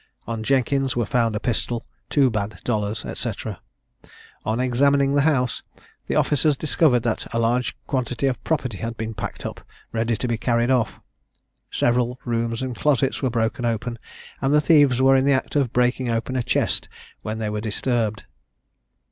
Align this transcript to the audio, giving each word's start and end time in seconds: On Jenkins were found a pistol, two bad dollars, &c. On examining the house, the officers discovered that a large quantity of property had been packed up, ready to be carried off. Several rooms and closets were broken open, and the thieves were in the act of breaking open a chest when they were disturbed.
On 0.25 0.41
Jenkins 0.41 0.95
were 0.95 1.05
found 1.05 1.35
a 1.35 1.39
pistol, 1.39 1.85
two 2.09 2.31
bad 2.31 2.59
dollars, 2.63 3.05
&c. 3.19 3.31
On 4.43 4.59
examining 4.59 5.13
the 5.13 5.21
house, 5.21 5.61
the 6.07 6.15
officers 6.15 6.57
discovered 6.57 7.01
that 7.03 7.31
a 7.35 7.37
large 7.37 7.77
quantity 7.85 8.25
of 8.25 8.43
property 8.43 8.79
had 8.79 8.97
been 8.97 9.13
packed 9.13 9.45
up, 9.45 9.61
ready 9.91 10.17
to 10.17 10.27
be 10.27 10.39
carried 10.39 10.71
off. 10.71 10.99
Several 11.69 12.19
rooms 12.25 12.63
and 12.63 12.75
closets 12.75 13.21
were 13.21 13.29
broken 13.29 13.63
open, 13.63 13.99
and 14.41 14.51
the 14.55 14.59
thieves 14.59 15.03
were 15.03 15.15
in 15.15 15.23
the 15.25 15.33
act 15.33 15.55
of 15.55 15.71
breaking 15.71 16.09
open 16.09 16.35
a 16.35 16.41
chest 16.41 16.89
when 17.21 17.37
they 17.37 17.51
were 17.51 17.61
disturbed. 17.61 18.23